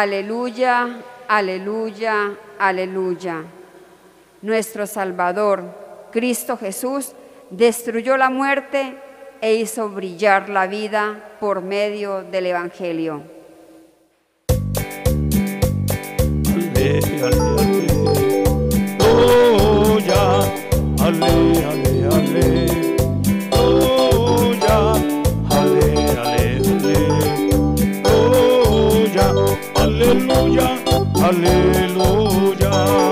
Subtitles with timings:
[0.00, 3.42] Aleluya, aleluya, aleluya.
[4.42, 5.64] Nuestro Salvador,
[6.12, 7.14] Cristo Jesús,
[7.50, 8.94] destruyó la muerte
[9.40, 13.24] e hizo brillar la vida por medio del Evangelio.
[21.02, 21.37] aleluya,
[31.22, 33.08] aleluya.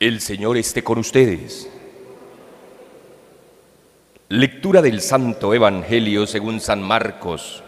[0.00, 1.68] El Señor esté con ustedes.
[4.28, 7.62] Lectura del Santo Evangelio según San Marcos.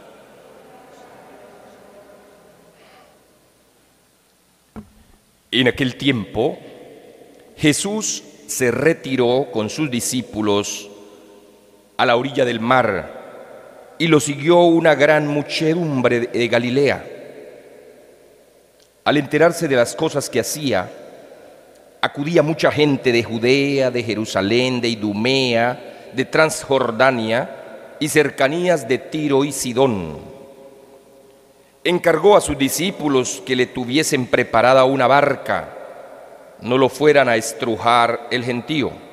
[5.50, 6.58] En aquel tiempo,
[7.56, 10.89] Jesús se retiró con sus discípulos
[12.00, 17.04] a la orilla del mar y lo siguió una gran muchedumbre de Galilea.
[19.04, 20.90] Al enterarse de las cosas que hacía,
[22.00, 29.44] acudía mucha gente de Judea, de Jerusalén, de Idumea, de Transjordania y cercanías de Tiro
[29.44, 30.20] y Sidón.
[31.84, 35.68] Encargó a sus discípulos que le tuviesen preparada una barca,
[36.62, 39.09] no lo fueran a estrujar el gentío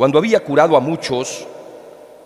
[0.00, 1.46] cuando había curado a muchos,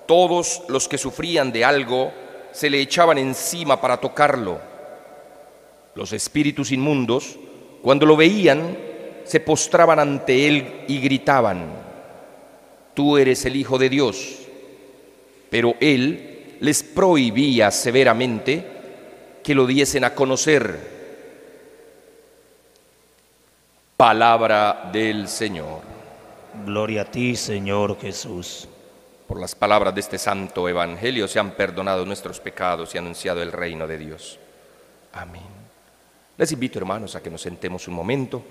[0.07, 2.13] todos los que sufrían de algo
[2.53, 4.61] se le echaban encima para tocarlo.
[5.97, 7.37] Los espíritus inmundos,
[7.83, 8.79] cuando lo veían,
[9.25, 11.67] se postraban ante él y gritaban,
[12.95, 14.39] Tú eres el Hijo de Dios.
[15.51, 18.65] Pero él les prohibía severamente
[19.43, 20.79] que lo diesen a conocer.
[23.97, 25.94] Palabra del Señor.
[26.63, 28.69] Gloria a ti, Señor Jesús.
[29.27, 33.51] Por las palabras de este santo evangelio se han perdonado nuestros pecados y anunciado el
[33.51, 34.39] reino de Dios.
[35.13, 35.43] Amén.
[36.39, 38.43] Les invito, hermanos, a que nos sentemos un momento.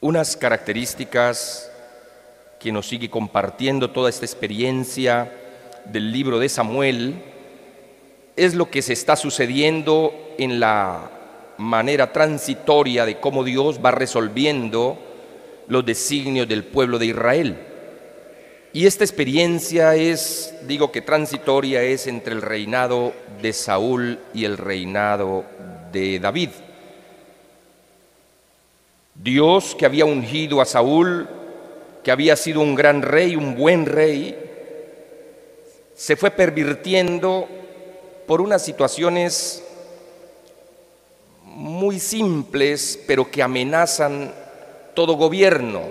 [0.00, 1.68] Unas características
[2.60, 5.46] que nos sigue compartiendo toda esta experiencia
[5.92, 7.22] del libro de Samuel
[8.36, 11.10] es lo que se está sucediendo en la
[11.58, 14.98] manera transitoria de cómo Dios va resolviendo
[15.66, 17.56] los designios del pueblo de Israel.
[18.72, 23.12] Y esta experiencia es, digo que transitoria, es entre el reinado
[23.42, 25.44] de Saúl y el reinado
[25.90, 26.50] de David.
[29.14, 31.28] Dios que había ungido a Saúl,
[32.04, 34.47] que había sido un gran rey, un buen rey,
[35.98, 37.48] se fue pervirtiendo
[38.24, 39.64] por unas situaciones
[41.42, 44.32] muy simples, pero que amenazan
[44.94, 45.82] todo gobierno.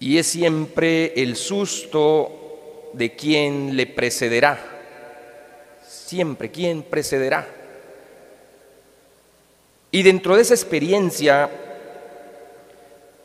[0.00, 4.58] Y es siempre el susto de quien le precederá.
[5.86, 7.46] Siempre, ¿quién precederá?
[9.90, 11.50] Y dentro de esa experiencia,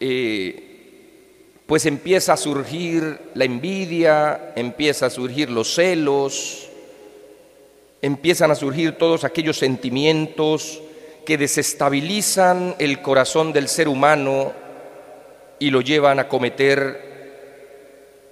[0.02, 0.63] eh,
[1.66, 6.70] pues empieza a surgir la envidia, empieza a surgir los celos,
[8.02, 10.82] empiezan a surgir todos aquellos sentimientos
[11.26, 14.52] que desestabilizan el corazón del ser humano
[15.58, 17.14] y lo llevan a cometer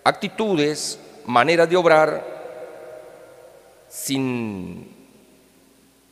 [0.04, 2.32] actitudes, maneras de obrar,
[3.88, 4.94] sin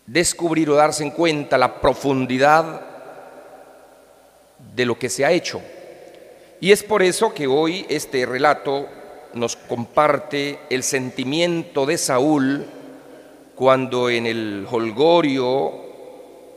[0.06, 2.81] descubrir o darse en cuenta la profundidad
[4.74, 5.62] de lo que se ha hecho.
[6.62, 8.88] Y es por eso que hoy este relato
[9.33, 12.66] nos comparte el sentimiento de Saúl
[13.56, 15.72] cuando en el holgorio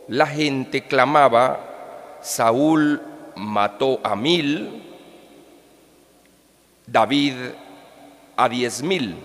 [0.08, 3.00] la gente clamaba, Saúl
[3.36, 4.82] mató a mil,
[6.86, 7.34] David
[8.36, 9.16] a diez mil.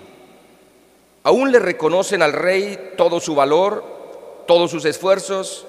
[1.23, 5.65] Aún le reconocen al rey todo su valor, todos sus esfuerzos,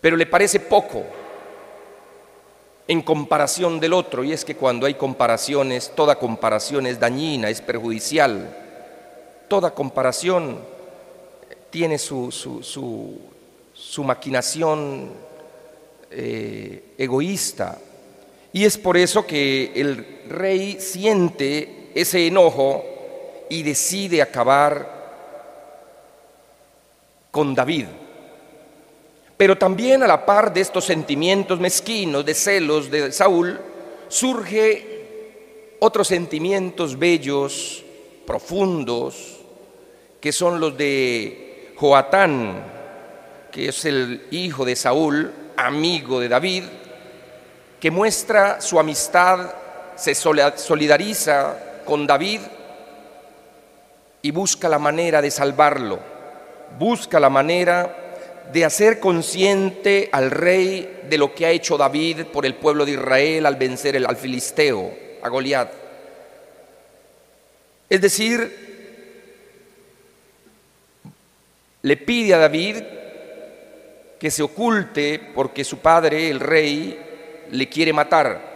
[0.00, 1.04] pero le parece poco
[2.86, 7.60] en comparación del otro, y es que cuando hay comparaciones, toda comparación es dañina, es
[7.60, 8.54] perjudicial,
[9.48, 10.58] toda comparación
[11.70, 15.12] tiene su, su, maquinación
[16.10, 17.78] eh, egoísta,
[18.52, 22.84] y es por eso que el rey siente ese enojo
[23.48, 24.94] y decide acabar
[27.30, 27.86] con David.
[29.36, 33.60] Pero también a la par de estos sentimientos mezquinos de celos de Saúl,
[34.08, 37.84] surge otros sentimientos bellos,
[38.26, 39.40] profundos,
[40.20, 42.62] que son los de Joatán,
[43.50, 46.64] que es el hijo de Saúl, amigo de David,
[47.80, 49.52] que muestra su amistad,
[49.96, 52.40] se solidariza con David
[54.22, 55.98] y busca la manera de salvarlo,
[56.78, 58.03] busca la manera
[58.52, 62.92] de hacer consciente al rey de lo que ha hecho David por el pueblo de
[62.92, 64.92] Israel al vencer al filisteo,
[65.22, 65.72] a Goliat.
[67.88, 68.64] Es decir,
[71.82, 72.76] le pide a David
[74.18, 76.98] que se oculte porque su padre, el rey,
[77.50, 78.54] le quiere matar.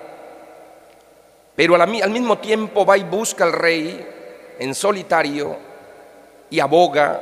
[1.55, 4.07] Pero al mismo tiempo va y busca al rey
[4.59, 5.57] en solitario
[6.51, 7.21] y aboga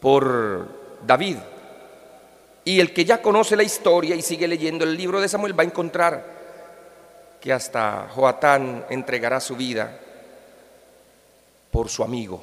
[0.00, 0.68] por
[1.06, 1.36] David.
[2.64, 5.62] Y el que ya conoce la historia y sigue leyendo el libro de Samuel va
[5.62, 6.38] a encontrar
[7.40, 9.98] que hasta Joatán entregará su vida
[11.70, 12.42] por su amigo.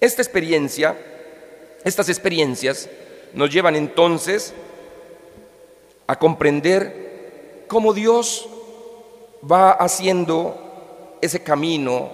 [0.00, 0.96] Esta experiencia,
[1.84, 2.88] estas experiencias
[3.34, 4.52] nos llevan entonces
[6.06, 8.48] a comprender cómo Dios
[9.50, 12.10] va haciendo ese camino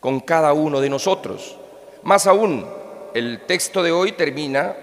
[0.00, 1.59] con cada uno de nosotros.
[2.02, 2.66] Más aún,
[3.14, 4.74] el texto de hoy termina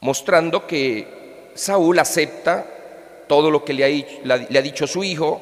[0.00, 2.66] mostrando que Saúl acepta
[3.26, 5.40] todo lo que le ha, dicho su hijo,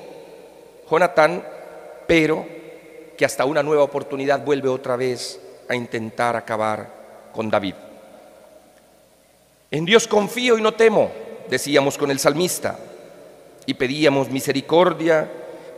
[0.90, 1.44] Jonatán,
[2.06, 2.46] pero
[3.16, 7.74] que hasta una nueva oportunidad vuelve otra vez a intentar acabar con David.
[9.70, 11.10] En Dios confío y no temo,
[11.48, 12.78] decíamos con el salmista,
[13.66, 15.28] y pedíamos misericordia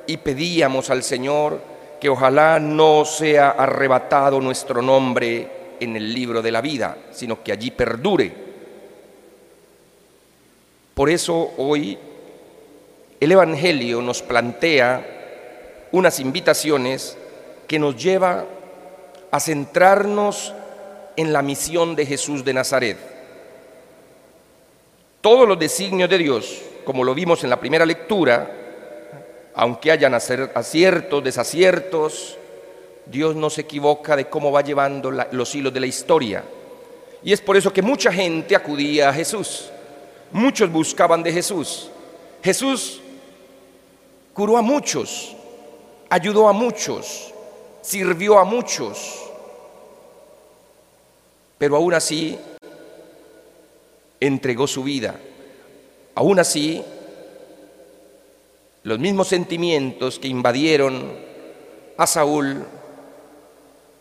[0.07, 1.61] y pedíamos al Señor
[2.01, 5.49] que ojalá no sea arrebatado nuestro nombre
[5.81, 8.33] en el libro de la vida, sino que allí perdure.
[10.95, 11.99] Por eso hoy
[13.21, 15.05] el Evangelio nos plantea
[15.93, 17.17] unas invitaciones
[17.67, 18.45] que nos lleva
[19.31, 20.55] a centrarnos
[21.17, 22.97] en la misión de Jesús de Nazaret.
[25.21, 28.68] Todos los designios de Dios, como lo vimos en la primera lectura,
[29.59, 32.37] aunque hayan aciertos, desaciertos,
[33.07, 36.45] Dios no se equivoca de cómo va llevando los hilos de la historia.
[37.25, 39.69] Y es por eso que mucha gente acudía a Jesús.
[40.31, 41.91] Muchos buscaban de Jesús.
[42.41, 43.01] Jesús
[44.33, 45.35] curó a muchos,
[46.09, 47.35] ayudó a muchos,
[47.83, 49.29] sirvió a muchos.
[51.59, 52.39] Pero aún así
[54.21, 55.17] entregó su vida.
[56.15, 56.85] Aún así
[58.89, 61.13] los mismos sentimientos que invadieron
[61.99, 62.65] a Saúl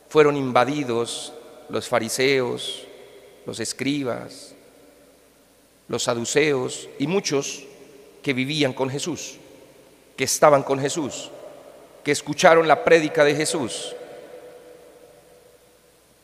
[0.07, 1.33] fueron invadidos
[1.67, 2.85] los fariseos,
[3.45, 4.53] los escribas,
[5.89, 7.65] los saduceos y muchos
[8.23, 9.35] que vivían con Jesús,
[10.15, 11.31] que estaban con Jesús,
[12.01, 13.93] que escucharon la prédica de Jesús.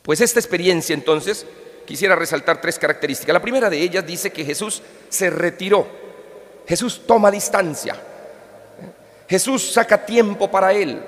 [0.04, 1.46] Pues esta experiencia entonces
[1.86, 3.34] quisiera resaltar tres características.
[3.34, 5.86] La primera de ellas dice que Jesús se retiró,
[6.66, 8.13] Jesús toma distancia.
[9.34, 11.02] Jesús saca tiempo para él.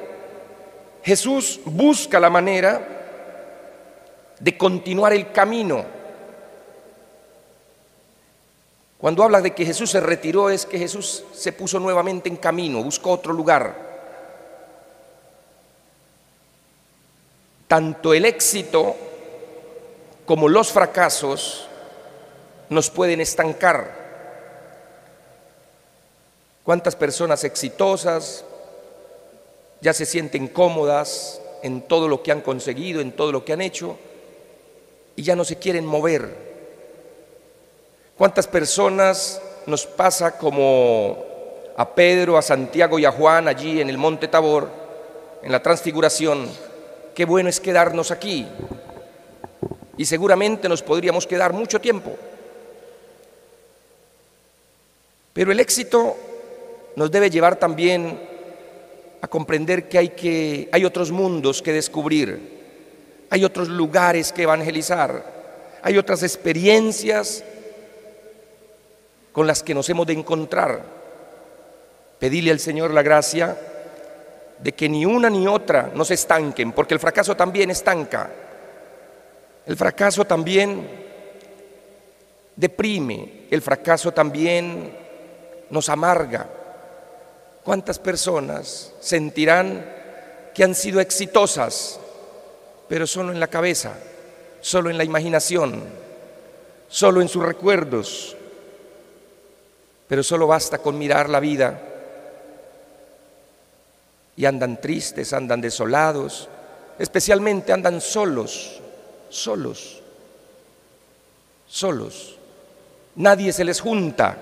[1.03, 2.81] Jesús busca la manera
[4.39, 5.85] de continuar el camino.
[8.97, 12.81] Cuando habla de que Jesús se retiró es que Jesús se puso nuevamente en camino,
[12.81, 13.75] buscó otro lugar.
[17.67, 18.95] Tanto el éxito
[20.25, 21.67] como los fracasos
[22.69, 24.04] nos pueden estancar.
[26.65, 28.43] ¿Cuántas personas exitosas
[29.81, 33.61] ya se sienten cómodas en todo lo que han conseguido, en todo lo que han
[33.61, 33.95] hecho,
[35.15, 36.35] y ya no se quieren mover?
[38.17, 41.23] ¿Cuántas personas nos pasa como
[41.77, 44.67] a Pedro, a Santiago y a Juan allí en el monte Tabor,
[45.43, 46.49] en la transfiguración?
[47.13, 48.47] Qué bueno es quedarnos aquí.
[49.97, 52.17] Y seguramente nos podríamos quedar mucho tiempo.
[55.31, 56.15] Pero el éxito
[56.95, 58.19] nos debe llevar también
[59.21, 62.55] a comprender que hay, que hay otros mundos que descubrir,
[63.29, 65.33] hay otros lugares que evangelizar,
[65.81, 67.43] hay otras experiencias
[69.31, 70.81] con las que nos hemos de encontrar.
[72.19, 73.57] Pedirle al Señor la gracia
[74.59, 78.29] de que ni una ni otra nos estanquen, porque el fracaso también estanca.
[79.65, 80.87] El fracaso también
[82.55, 84.91] deprime, el fracaso también
[85.69, 86.47] nos amarga.
[87.65, 89.85] ¿Cuántas personas sentirán
[90.53, 91.99] que han sido exitosas,
[92.87, 93.95] pero solo en la cabeza,
[94.61, 95.83] solo en la imaginación,
[96.87, 98.37] solo en sus recuerdos?
[100.07, 101.81] pero solo basta con mirar la vida
[104.37, 106.49] y andan tristes, andan desolados,
[106.99, 108.81] especialmente andan solos,
[109.29, 110.01] solos,
[111.67, 112.37] solos.
[113.15, 114.37] Nadie se les junta.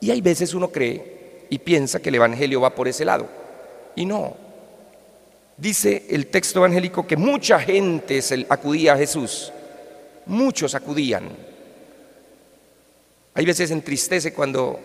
[0.00, 1.15] Y hay veces uno cree
[1.50, 3.28] y piensa que el Evangelio va por ese lado.
[3.94, 4.36] Y no.
[5.56, 9.52] Dice el texto evangélico que mucha gente acudía a Jesús.
[10.26, 11.28] Muchos acudían.
[13.32, 14.78] Hay veces entristece cuando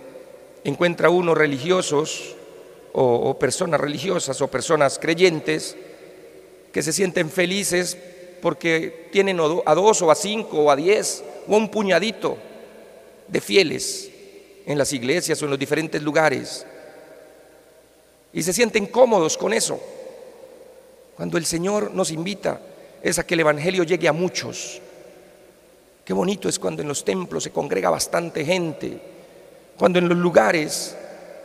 [0.64, 2.36] encuentra uno religiosos
[2.94, 5.76] o, personas religiosas o personas creyentes
[6.72, 7.98] que se sienten felices
[8.42, 12.38] porque tienen a dos o a cinco o a diez o a un puñadito
[13.28, 14.11] de fieles
[14.72, 16.66] en las iglesias o en los diferentes lugares
[18.34, 19.80] y se sienten cómodos con eso.
[21.16, 22.60] Cuando el Señor nos invita
[23.02, 24.82] es a que el Evangelio llegue a muchos.
[26.06, 29.00] Qué bonito es cuando en los templos se congrega bastante gente,
[29.78, 30.96] cuando en los lugares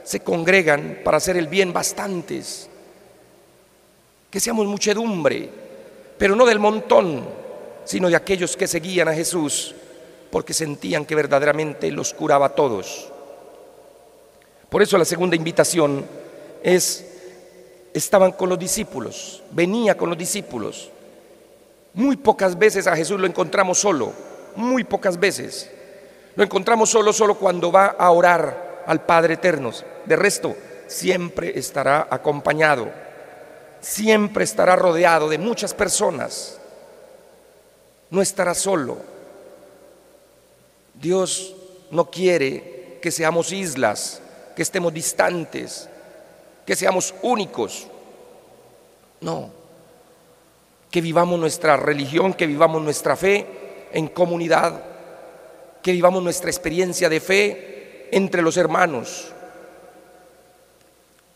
[0.04, 2.68] se congregan para hacer el bien bastantes.
[4.30, 5.48] Que seamos muchedumbre,
[6.18, 7.26] pero no del montón,
[7.84, 9.74] sino de aquellos que seguían a Jesús
[10.30, 13.12] porque sentían que verdaderamente los curaba a todos.
[14.68, 16.04] Por eso la segunda invitación
[16.62, 17.06] es,
[17.94, 20.90] estaban con los discípulos, venía con los discípulos.
[21.94, 24.12] Muy pocas veces a Jesús lo encontramos solo,
[24.56, 25.70] muy pocas veces.
[26.34, 29.72] Lo encontramos solo, solo cuando va a orar al Padre Eterno.
[30.04, 30.54] De resto,
[30.86, 32.90] siempre estará acompañado,
[33.80, 36.58] siempre estará rodeado de muchas personas.
[38.10, 38.98] No estará solo.
[40.94, 41.54] Dios
[41.90, 44.20] no quiere que seamos islas,
[44.56, 45.88] que estemos distantes,
[46.64, 47.86] que seamos únicos.
[49.20, 49.50] No,
[50.90, 53.46] que vivamos nuestra religión, que vivamos nuestra fe
[53.92, 54.82] en comunidad,
[55.82, 59.32] que vivamos nuestra experiencia de fe entre los hermanos.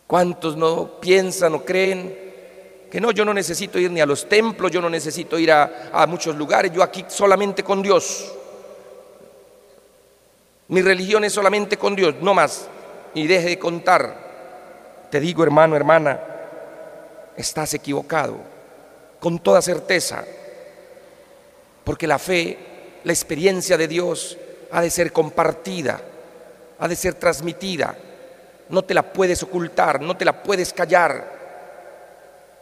[0.07, 2.31] ¿Cuántos no piensan o creen
[2.91, 5.91] que no, yo no necesito ir ni a los templos, yo no necesito ir a,
[5.93, 8.33] a muchos lugares, yo aquí solamente con Dios?
[10.69, 12.69] Mi religión es solamente con Dios, no más.
[13.15, 15.09] Y deje de contar.
[15.11, 16.21] Te digo, hermano, hermana,
[17.37, 18.37] estás equivocado,
[19.19, 20.25] con toda certeza,
[21.85, 22.59] porque la fe,
[23.05, 24.39] la experiencia de Dios
[24.71, 26.01] ha de ser compartida,
[26.79, 27.97] ha de ser transmitida,
[28.69, 31.41] no te la puedes ocultar, no te la puedes callar,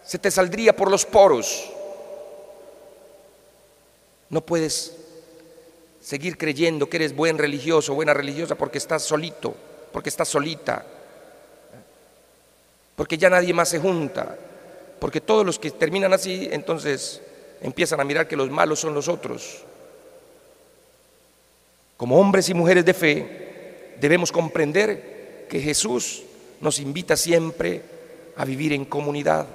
[0.03, 1.71] se te saldría por los poros.
[4.31, 4.97] No puedes
[6.01, 9.55] seguir creyendo que eres buen religioso, buena religiosa, porque estás solito,
[9.93, 10.85] porque estás solita
[12.99, 14.37] porque ya nadie más se junta,
[14.99, 17.23] porque todos los que terminan así, entonces
[17.63, 19.63] empiezan a mirar que los malos son los otros.
[21.97, 26.25] Como hombres y mujeres de fe, debemos comprender que Jesús
[26.61, 27.83] nos invita siempre
[28.37, 29.47] a vivir en comunidad,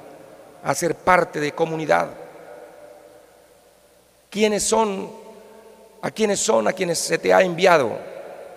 [0.63, 2.11] a ser parte de comunidad.
[4.29, 5.11] ¿Quiénes son?
[6.01, 6.69] ¿A quiénes son?
[6.69, 7.99] A quienes se te ha enviado.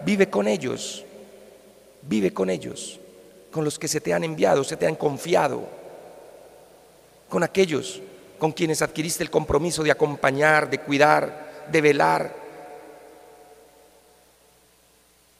[0.04, 1.04] Vive con ellos,
[2.08, 3.00] vive con ellos
[3.56, 5.66] con los que se te han enviado, se te han confiado,
[7.26, 8.02] con aquellos
[8.38, 12.36] con quienes adquiriste el compromiso de acompañar, de cuidar, de velar.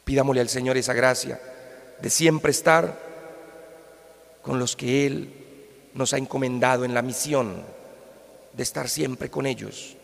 [0.03, 1.39] Pidámosle al Señor esa gracia
[2.01, 2.97] de siempre estar
[4.41, 5.33] con los que Él
[5.93, 7.61] nos ha encomendado en la misión,
[8.51, 9.95] de estar siempre con ellos,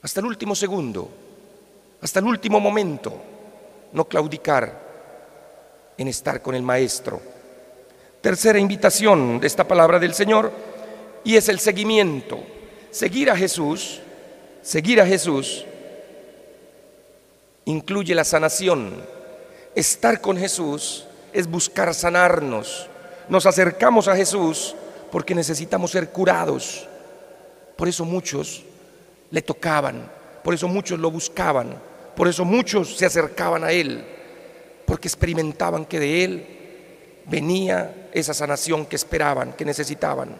[0.00, 1.10] hasta el último segundo,
[2.00, 3.20] hasta el último momento,
[3.92, 4.85] no claudicar
[5.98, 7.20] en estar con el Maestro.
[8.20, 10.52] Tercera invitación de esta palabra del Señor
[11.24, 12.42] y es el seguimiento.
[12.90, 14.00] Seguir a Jesús,
[14.62, 15.64] seguir a Jesús
[17.66, 19.04] incluye la sanación.
[19.74, 22.88] Estar con Jesús es buscar sanarnos.
[23.28, 24.74] Nos acercamos a Jesús
[25.10, 26.88] porque necesitamos ser curados.
[27.76, 28.64] Por eso muchos
[29.30, 30.10] le tocaban,
[30.42, 31.76] por eso muchos lo buscaban,
[32.16, 34.15] por eso muchos se acercaban a Él
[34.86, 36.46] porque experimentaban que de Él
[37.26, 40.36] venía esa sanación que esperaban, que necesitaban.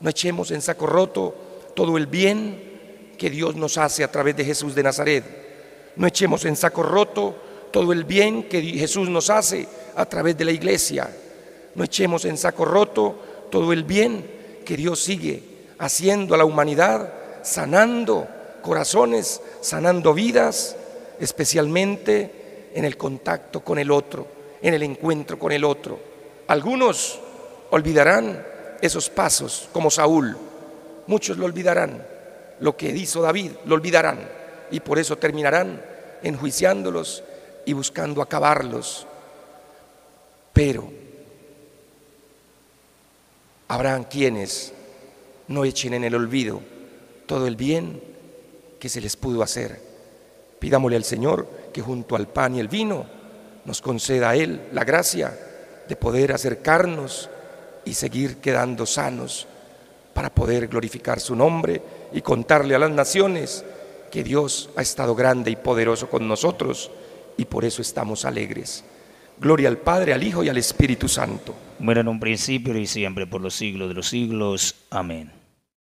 [0.00, 1.34] No echemos en saco roto
[1.74, 2.70] todo el bien
[3.18, 5.24] que Dios nos hace a través de Jesús de Nazaret.
[5.96, 7.36] No echemos en saco roto
[7.70, 11.10] todo el bien que Jesús nos hace a través de la iglesia.
[11.74, 14.24] No echemos en saco roto todo el bien
[14.64, 15.42] que Dios sigue
[15.78, 17.12] haciendo a la humanidad,
[17.42, 18.26] sanando
[18.62, 20.76] corazones, sanando vidas,
[21.18, 22.39] especialmente
[22.74, 24.26] en el contacto con el otro,
[24.62, 25.98] en el encuentro con el otro.
[26.46, 27.18] Algunos
[27.70, 28.46] olvidarán
[28.80, 30.36] esos pasos, como Saúl.
[31.06, 32.06] Muchos lo olvidarán.
[32.60, 34.20] Lo que hizo David lo olvidarán.
[34.70, 35.82] Y por eso terminarán
[36.22, 37.24] enjuiciándolos,
[37.64, 39.06] y buscando acabarlos.
[40.52, 40.90] Pero
[43.68, 44.72] habrán quienes
[45.48, 46.60] no echen en el olvido
[47.26, 48.02] todo el bien
[48.78, 49.89] que se les pudo hacer.
[50.60, 53.04] Pidámosle al Señor que junto al pan y el vino
[53.64, 55.36] nos conceda a Él la gracia
[55.88, 57.28] de poder acercarnos
[57.84, 59.48] y seguir quedando sanos
[60.14, 63.64] para poder glorificar su nombre y contarle a las naciones
[64.10, 66.90] que Dios ha estado grande y poderoso con nosotros
[67.36, 68.84] y por eso estamos alegres.
[69.38, 71.54] Gloria al Padre, al Hijo y al Espíritu Santo.
[71.78, 74.74] Muera en un principio y siempre por los siglos de los siglos.
[74.90, 75.39] Amén.